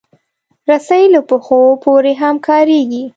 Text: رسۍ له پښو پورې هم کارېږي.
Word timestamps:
رسۍ 0.69 1.03
له 1.13 1.19
پښو 1.29 1.59
پورې 1.83 2.13
هم 2.21 2.35
کارېږي. 2.47 3.03